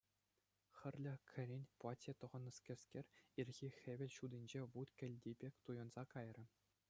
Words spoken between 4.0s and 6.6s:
ҫутинче вут кӗлти пек туйӑнса кайрӗ.